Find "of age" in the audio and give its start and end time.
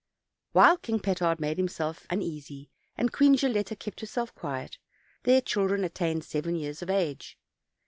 6.81-7.37